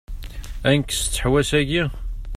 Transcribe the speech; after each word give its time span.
Ad 0.67 0.73
nekkes 0.77 1.03
ṭeḥwa-agi? 1.13 1.83